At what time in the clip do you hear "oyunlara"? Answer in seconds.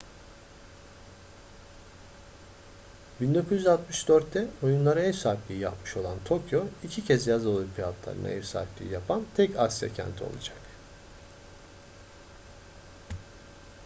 4.63-4.99